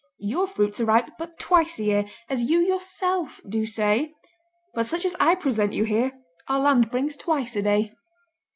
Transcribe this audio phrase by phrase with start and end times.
[0.23, 4.15] Your fruits are ripe but twice a year, As you yourself do say,
[4.73, 6.11] But such as I present you here
[6.47, 7.93] Our land brings twice a day."